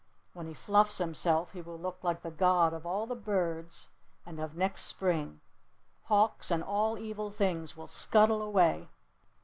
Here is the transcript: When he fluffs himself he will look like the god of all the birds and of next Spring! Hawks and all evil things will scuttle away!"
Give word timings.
When 0.33 0.47
he 0.47 0.55
fluffs 0.55 0.97
himself 0.97 1.51
he 1.51 1.61
will 1.61 1.77
look 1.77 1.99
like 2.01 2.23
the 2.23 2.31
god 2.31 2.73
of 2.73 2.87
all 2.87 3.05
the 3.05 3.13
birds 3.15 3.89
and 4.25 4.39
of 4.39 4.55
next 4.55 4.85
Spring! 4.85 5.41
Hawks 6.05 6.49
and 6.49 6.63
all 6.63 6.97
evil 6.97 7.29
things 7.29 7.77
will 7.77 7.85
scuttle 7.85 8.41
away!" 8.41 8.89